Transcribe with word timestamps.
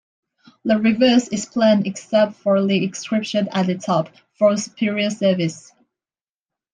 The 0.65 0.79
reverse 0.79 1.27
is 1.27 1.45
plain 1.45 1.85
except 1.85 2.37
for 2.37 2.59
the 2.65 2.83
inscription 2.83 3.47
at 3.51 3.67
the 3.67 3.77
top, 3.77 4.09
"For 4.33 4.57
Superior 4.57 5.11
Service". 5.11 5.73